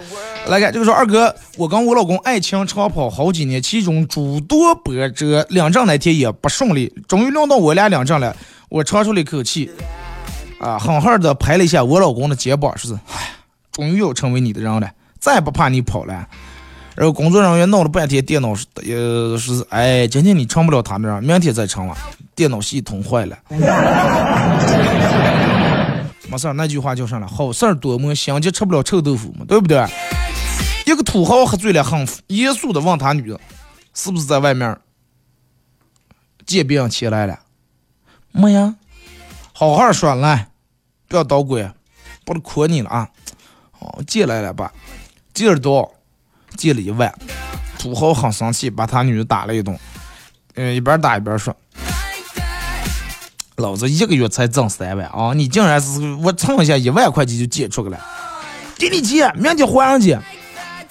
[0.46, 8.34] 来看这个说二哥，我跟我老公爱情长跑好几年，其中诸多波折，领证那天也不顺利，终于轮到我俩领证了，
[8.68, 9.70] 我长出了一口气。
[10.58, 13.30] 啊，狠狠的拍了一下我老公的肩膀，说是，唉，
[13.72, 16.26] 终于要成为你的人了，再也不怕你跑了。
[16.94, 21.96] 然后工作人员闹了半天，电脑是，呃，是，哎，今天你成不了他的人，明天再成了，
[22.36, 23.36] 电脑系统坏了。
[26.32, 27.28] 没事儿，那句话叫啥了？
[27.28, 29.86] 好事儿多磨，心急吃不了臭豆腐嘛，对不对？
[30.86, 33.38] 一个土豪喝醉了，很严肃的问他女的，
[33.92, 34.78] 是不是在外面
[36.46, 37.38] 借别人钱来了？
[38.30, 38.76] 没呀，
[39.52, 40.48] 好好说来。
[41.06, 41.70] 不要捣鬼，
[42.24, 43.10] 不能亏你了啊！
[43.80, 44.72] 哦，借来了吧？
[45.34, 45.94] 借了多？
[46.56, 47.14] 借了一万。
[47.78, 49.78] 土豪很生气，把他女的打了一顿。
[50.54, 51.54] 嗯，一边打一边说
[53.62, 55.32] ：“老子一个月才挣三万啊！
[55.34, 57.98] 你竟然是我蹭一下一万块钱就借出去了？
[58.76, 60.18] 给你借，明天还上去。”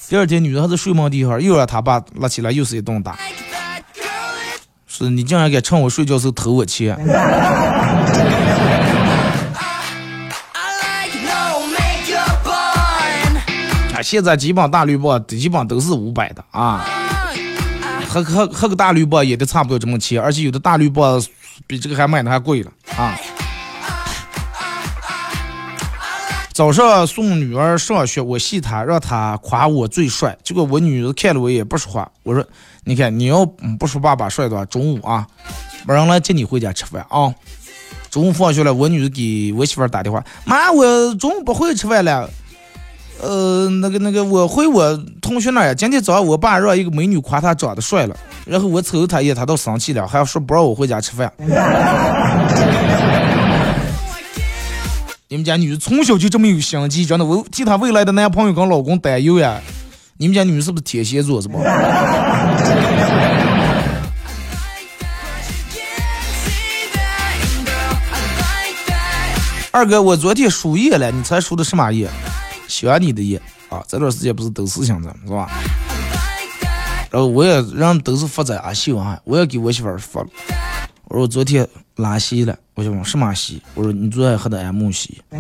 [0.10, 3.20] 第二天，女的还在睡梦地上，又让他爸拉起来，又是一顿打。
[4.88, 6.96] 是你竟然敢趁我睡觉时候偷我钱！
[13.94, 16.84] 啊现在基本大绿棒基本都是五百的啊，
[18.10, 21.22] 喝喝喝个大绿棒也得差不多这么钱，而且有的大绿棒
[21.68, 23.18] 比这个还卖的还贵了啊。
[26.54, 32.12] 早上送女儿上学，我戏她，让她夸我最帅，结果我女儿看了我也不说话。
[32.24, 32.46] 我说，
[32.84, 33.46] 你看你要
[33.80, 35.26] 不说爸爸帅的话，中午啊，
[35.88, 37.34] 没人来接你回家吃饭啊。
[38.10, 42.30] 中午放学了，我女儿给我媳妇打电话，妈，我中午不回去吃饭了。
[43.22, 45.74] 呃，那个那个，我回我同学那儿呀。
[45.76, 51.32] 今天早上我爸让一个美女夸他长得帅了，然后我瞅他一眼，他都生气了，还要说不让我回家吃饭。
[55.28, 59.62] 你们家女从小就这么有心机，真的，我替她未来的男朋友跟老公担忧呀。
[60.18, 61.60] 你们家女是不是天蝎座是不？
[69.72, 72.10] 二哥，我昨天输液了，你猜输的什么液？
[72.72, 75.50] 想你的夜啊，这段时间不是都是现在是吧？
[77.12, 80.28] 然后我也人都是发在阿秀啊，我也给我媳妇儿发了。
[81.10, 81.68] 我说我昨天
[81.98, 83.62] 拉稀了，我就问什么稀？
[83.76, 85.22] 我说你昨天喝的安慕希，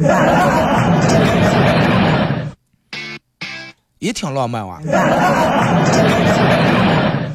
[3.99, 4.81] 也挺浪漫哇。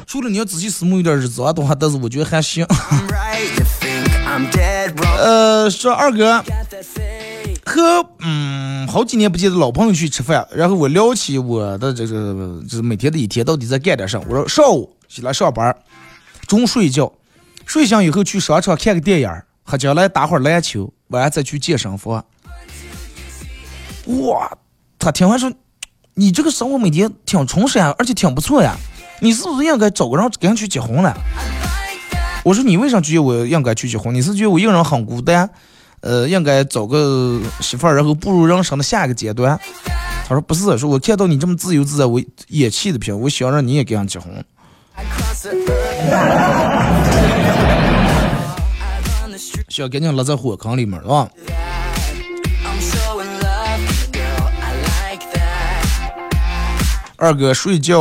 [0.05, 2.63] 除了你要仔细思慕一点日子啊的话，但是我觉得还行。
[5.17, 6.43] 呃，说二哥。
[7.67, 14.17] 和嗯好几年不见的老朋友去吃饭，然后我聊起我的这个就是每天的一天到底在干点啥。
[14.27, 15.75] 我说上午起来上班，
[16.47, 17.11] 中午睡觉，
[17.65, 19.29] 睡醒以后去商场看个电影，
[19.63, 22.23] 喝酒来打会儿篮球，晚上再去健身房。
[24.05, 24.57] 哇，
[24.97, 25.51] 他听完说，
[26.13, 28.77] 你这个生活每天挺充实呀，而且挺不错呀，
[29.19, 31.13] 你是不是应该找个人跟去结婚了？
[32.45, 34.15] 我说你为啥觉得我应该去结婚？
[34.15, 35.49] 你是觉得我一个人很孤单，
[36.01, 39.59] 呃，应该找个媳妇儿，然后步入人生的下一个阶段？
[40.27, 44.31] 他说不是，说我看到你这么自由自在，我也气的不行，我想让你也跟人结婚。
[49.69, 51.29] 想赶紧落在火坑里面，是吧？
[57.19, 57.97] 二哥睡觉，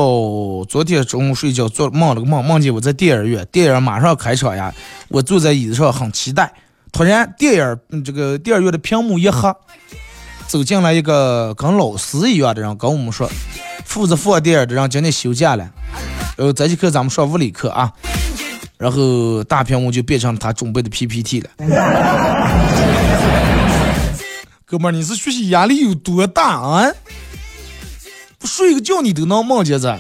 [0.68, 4.74] 昨天中午睡觉做梦了个梦，梦见我在电影院，电影马上开场呀，
[5.08, 6.52] 我坐在椅子上很期待。
[6.96, 9.54] 突然，电影这个电影院的屏幕一黑，
[10.46, 13.30] 走进来一个跟老师一样的人，跟我们说，
[13.84, 15.70] 负责放电影的人今天休假了，
[16.36, 17.92] 然后这节课咱们上物理课啊，
[18.78, 21.50] 然后大屏幕就变成了他准备的 PPT 了。
[24.64, 26.90] 哥们儿，你是学习压力有多大啊？
[28.38, 29.90] 不睡个觉你都能梦见这，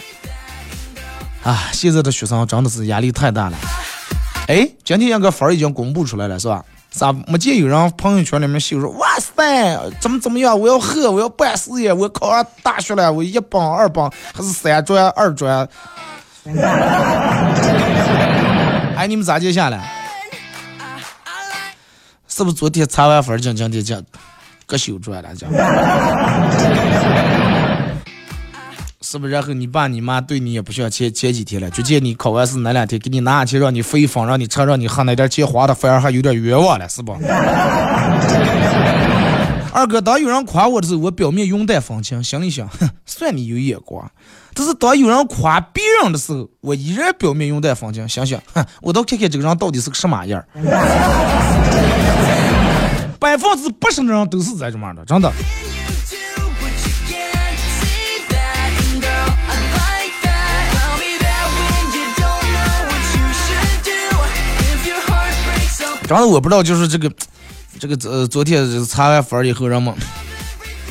[1.42, 1.68] 啊！
[1.74, 3.58] 现在的学生真的是压力太大了。
[4.48, 6.64] 哎，今天那个分儿已经公布出来了，是吧？
[6.96, 10.58] 咋没见有人朋友圈里面秀说，哇塞，怎么怎么样？
[10.58, 15.68] 我要喝，我要办事业，我考上大学了，我一帮二帮还是三专二专？
[18.96, 19.92] 哎，你们咋接下来？
[22.26, 24.02] 是不是昨天查完分儿，今今天讲
[24.64, 25.28] 各修专了？
[25.34, 25.50] 讲。
[29.08, 29.32] 是不是？
[29.32, 37.12] 然后你爸你妈对你也不像前前几天了，就见你考完试那两天，给你拿钱让你飞风，让你吃，让你喝，那点钱花的反而还有点冤枉了，是不？
[39.72, 44.10] 二哥，当有人夸我的时候，我表面云淡风轻，心里想，哼， 算你有眼光。
[44.52, 50.42] 但是当有人夸别人的时候，我依然表面云淡风轻，想想，哼， 我倒看看这个人到底是个什么样。
[53.20, 55.30] 百分之八十的人都是这种样的，真的。
[66.06, 67.10] 真的我不知道，就是这个，
[67.80, 69.92] 这个呃，昨天查完分以后，人们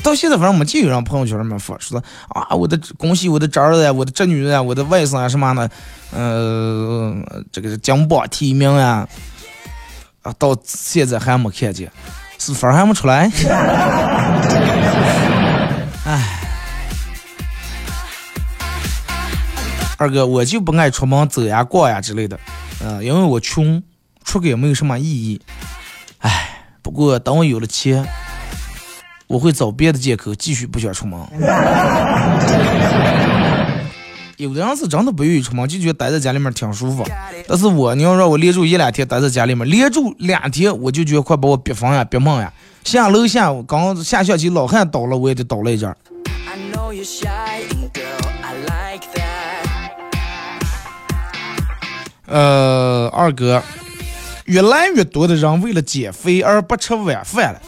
[0.03, 5.71] 到现在反正没见有人朋友圈里面发说啊，我的恭喜我的侄儿子呀，我的侄女呀，我的外甥啊什么的，
[6.11, 7.15] 呃，
[7.49, 9.07] 这个金榜题名呀，
[10.21, 11.89] 啊，到现在还没看见，
[12.37, 13.31] 是分还没出来。
[16.05, 16.39] 哎，
[19.97, 22.37] 二哥，我就不爱出门走呀、逛呀之类的，
[22.83, 23.81] 嗯，因为我穷。
[24.25, 25.39] 出个也没有什么意义，
[26.19, 28.05] 唉，不过等我有了钱，
[29.27, 31.19] 我会找别的借口继续不想出门。
[34.37, 37.07] 有的人是真的不愿意出门，就觉得待在家里面挺舒服。
[37.47, 42.51] 但是我，你要让我连住一两天待在家里面，连住两天我就觉得快把我憋疯呀、憋闷呀。
[42.83, 45.95] 下楼下，刚下象棋老汉倒了，我也得倒了一阵。
[52.27, 53.63] 呃，二哥。
[54.45, 57.61] 越来越多的人为了减肥而不吃晚饭了，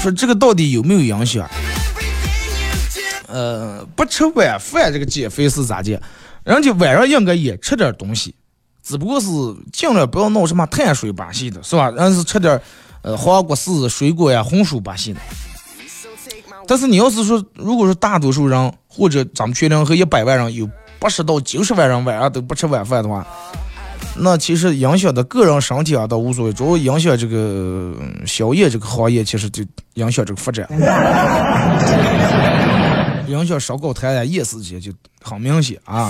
[0.00, 1.50] 说这个到底有没有影响？
[3.26, 6.00] 呃，不吃晚饭这个减肥是咋的？
[6.44, 8.36] 人家晚上应该也吃点东西，
[8.84, 9.26] 只不过是
[9.72, 11.90] 尽量不要弄什么碳水把戏的，是吧？
[11.90, 12.60] 人是吃点
[13.02, 15.20] 呃黄瓜丝、水果呀、红薯把戏的。
[16.68, 20.70] 但是你要是说，如果说大多数人或者咱们全龄和一百万人有。
[21.02, 23.26] 八十到九十万人晚上都不吃晚饭的话，
[24.16, 27.92] 那其实影响的个人身体啊倒无所谓，主要影响这个
[28.24, 30.64] 宵夜这个行业，其实就影响这个发展，
[33.26, 36.08] 影响烧烤摊啊、夜市些就很明显啊。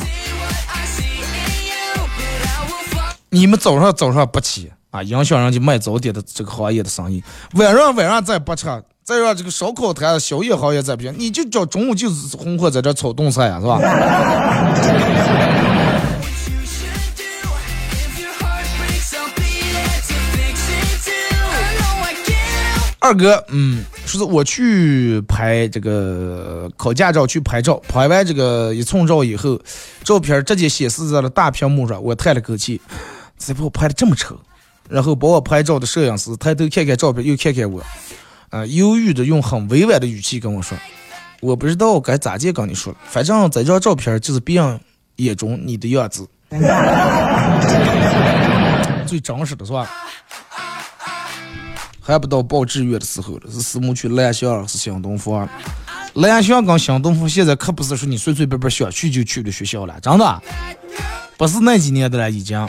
[3.30, 7.24] 你们早上早上不起啊，影响人家卖早点的这个行业的生意，
[7.54, 8.66] 晚上晚上再不吃。
[9.04, 13.80] 再让这个烧烤摊、宵夜行业再不行，你就叫中午就是红火在这炒冻菜呀，是吧？
[23.00, 29.60] 二哥，嗯，说是我去拍这个考驾照去拍照，拍完这个一寸照以后，
[30.04, 32.80] 照片直接显示在了大屏幕上，我叹了口气，
[33.36, 34.38] 怎么我拍的这么丑？
[34.88, 37.82] 然后把我拍照的摄影师抬头看看照片，又看看我。
[38.52, 40.76] 啊，犹豫的用很委婉的语气跟我说
[41.40, 44.78] ：“我不知道该咋介跟你说了，反正这张照片就是别人
[45.16, 46.28] 眼中你的样子，
[49.06, 49.90] 最真实的是吧？
[52.02, 55.48] 还不到报志愿的时候了，是思慕区蓝翔，是新东方。
[56.12, 60.42] 蓝翔跟新东方现在可不是说你随随便便想去就去的学校了，真的，
[61.38, 62.68] 不是那几年的了已经。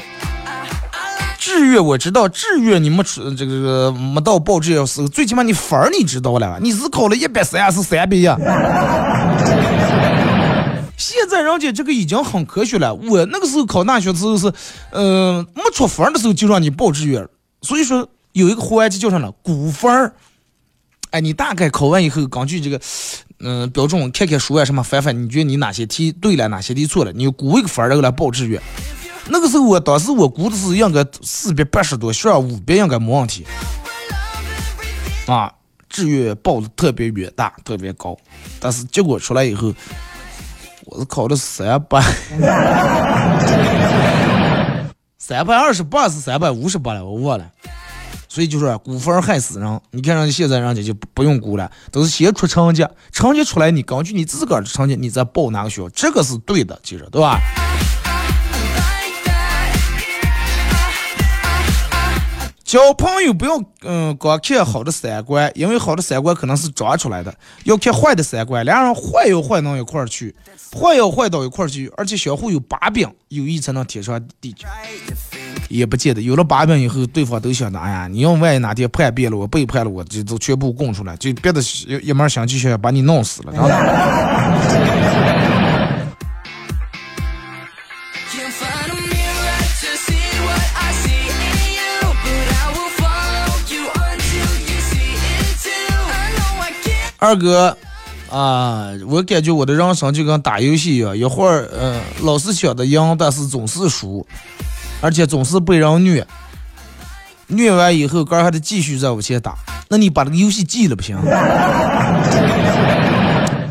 [1.64, 8.38] 志愿我知道，志愿你没出这个没到报志愿时候，最起码你分儿你知道了，你是考了一百三还是三百呀。
[10.98, 12.94] 现在人家这个已经很科学了。
[12.94, 14.52] 我那个时候考大学的时候是，
[14.92, 17.26] 呃，没出分儿的时候就让你报志愿，
[17.62, 19.32] 所以说有一个环节叫啥呢？
[19.42, 20.14] 估分儿。
[21.12, 22.80] 哎，你大概考完以后，根据这个，
[23.40, 28.62] 嗯，标准看看书啊什么翻翻，你觉得你哪些题对了，哪些题错了，你估一个分儿然后来报志愿。
[29.30, 33.46] 那个时候我当时我估的是应该四百八十多，选五百应该没问题。
[35.28, 35.52] 啊，
[35.90, 38.18] 志愿报的特别远大，特别高，
[38.60, 39.74] 但是结果出来以后。
[40.86, 42.02] 我是考的三百，
[45.18, 47.50] 三百二十八是三百五十八了，我忘了。
[48.28, 49.82] 所以就是估分害死人。
[49.92, 57.40] 你看人家现在人家就不用估了，都是先出成绩，成绩出来你根据你自个儿的成绩，你再报哪个学校，这个是对的，其实对吧？
[62.74, 67.32] 交朋友不要嗯光看好的三观，因为好的三观可能是装出来的，
[67.66, 68.66] 要看坏的三观。
[68.66, 70.34] 俩人坏要坏到一块儿去，
[70.76, 74.66] 坏要坏到一块儿去，而且相互有把柄，友谊才能天长地久。
[75.70, 81.62] 也不见得，有了把柄以后，对方都想着，哎呀，你要万一哪天叛变了，我背叛了，我就都全部供出来，就别的
[82.02, 83.54] 一门想就想把你弄死了，
[97.24, 97.78] 二哥，
[98.30, 104.28] 啊，我感觉我的人生就跟打游戏一样，一会儿嗯老是想着赢，但是总是输，
[105.00, 106.28] 而且总是被人虐，
[107.48, 109.56] 虐完以后，哥还得继续再往前打。
[109.88, 111.18] 那你把这个游戏记了不行？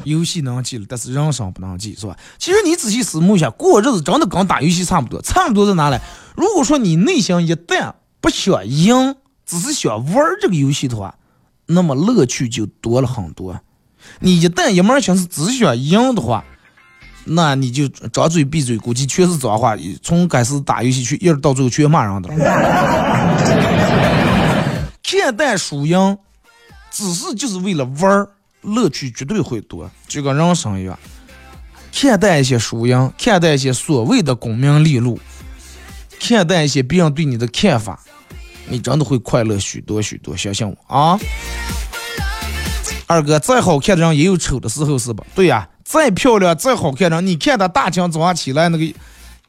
[0.04, 2.16] 游戏能记了，但是人生不能记，是吧？
[2.38, 5.98] 其实你仔细思慕一下，过日子真的跟打游戏差不多，差不多在哪里？
[6.34, 7.92] 如果说你内心一旦
[8.22, 11.14] 不想赢，只是想玩这个游戏的话。
[11.66, 13.60] 那么乐趣就多了很多。
[14.20, 16.44] 你一旦一门心思只想赢的话，
[17.24, 19.76] 那你就张嘴闭嘴，估计全是脏话。
[20.02, 22.28] 从开始打游戏去，一直到最后全骂人的。
[25.02, 26.18] 看淡输赢，
[26.90, 28.28] 只是就是为了玩儿，
[28.62, 30.98] 乐趣绝对会多，就跟人生一样。
[31.92, 35.20] 看淡一些输赢，看淡一些所谓的功名利禄，
[36.18, 38.00] 看淡一些别人对你的看法。
[38.68, 41.18] 你真的会快乐许多许多，相信我啊！
[43.06, 45.22] 二哥，再好看的人也有丑的时候，是吧？
[45.34, 48.84] 对呀，再漂亮、再好看的人，你看他大清早上起来那个，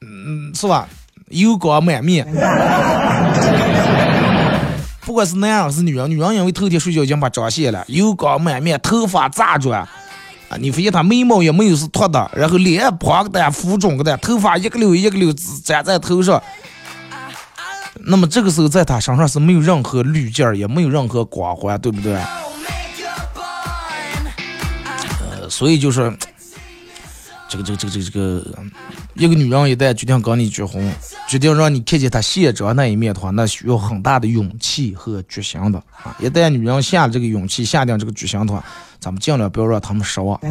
[0.01, 0.87] 嗯，是吧？
[1.29, 2.25] 油光满面。
[5.05, 9.81] 不管是男人是女人，女人因为头天睡觉已经把妆卸了，油光满面，头发炸转
[10.49, 10.57] 啊！
[10.59, 16.41] 你发现他眉毛也没有是秃的，然后脸胖个的，浮肿个的，头发一个溜一个溜粘在头上。
[18.01, 22.15] 那么这个时候，在他身上是没有任何滤镜也没有任何光环，对不对？
[25.21, 26.11] 呃，所以就是，
[27.47, 28.43] 这个这个这个这个这个，
[29.13, 30.91] 一个女人一旦决定跟你结婚，
[31.29, 36.15] 决定让你看见她卸妆那一面的话，那需要很大的勇气和决心的啊！
[36.19, 38.63] 一旦女人下了这个勇气，下定这个决心的话，
[38.99, 40.39] 咱们尽量不要让他们失望，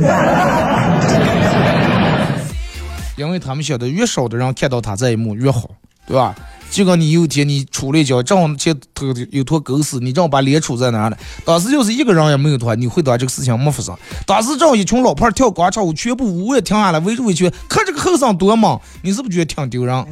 [3.17, 5.69] 因为他们晓得越少的人看到他这一幕越好，
[6.07, 6.35] 对吧？
[6.73, 11.19] 就跟你有天你出了一脚，正好前头有坨狗屎，你正好把脸杵在那了。
[11.45, 13.95] 当时要是一个人也没有的话，你会当这个事情没发生。
[14.27, 20.05] 当时正好一群老炮跳广场舞，全部舞也停下来，围着围圈，看这个后生多猛，你是不是觉得挺丢人？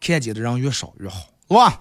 [0.00, 1.16] 看见的人越少越好，
[1.48, 1.78] 是吧？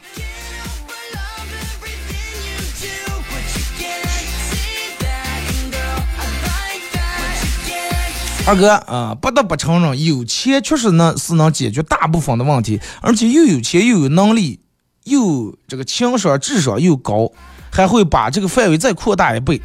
[8.46, 14.60] 二哥啊，不得不承认，有钱确实能是能解决大部分的问题，而且又有钱又有能力，
[15.06, 17.32] 又这个情商智商又高，
[17.72, 19.62] 还会把这个范围再扩大一倍。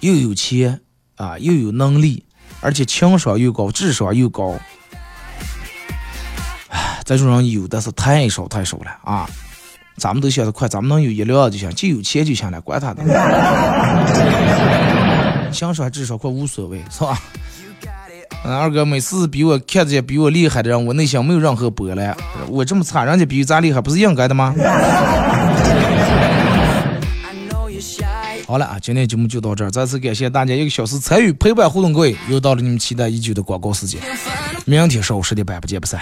[0.00, 0.80] 又有钱
[1.14, 2.24] 啊，又有能力，
[2.60, 4.58] 而且情商又高，智商又高。
[6.68, 9.30] 唉，这种人有的是太少太少了啊！
[9.96, 13.04] 咱们都想得快，咱们能有一两就行，就有钱就行了，管他的。
[15.52, 17.20] 想说至少快无所谓，是吧？
[18.44, 22.16] 嗯，二哥每次比我看见比我厉害的人，我内心没有任何波澜。
[22.48, 24.54] 我这么差，人家比咱厉害，不是应该的吗？
[28.46, 34.00] 好了啊，今天节目就到这儿，再次感谢大家一个小时参与陪伴互动，各位又到了你们期待已久的广告时间，
[34.64, 36.00] 明天上午十点半不见不散。